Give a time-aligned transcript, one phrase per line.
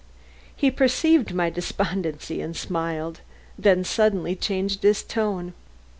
[0.55, 3.21] He perceived my despondency and smiled;
[3.55, 5.53] then suddenly changed his tone.